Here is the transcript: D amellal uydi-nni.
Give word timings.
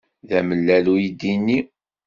D 0.27 0.31
amellal 0.39 0.85
uydi-nni. 0.93 1.59